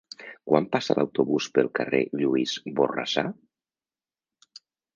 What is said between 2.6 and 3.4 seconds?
Borrassà?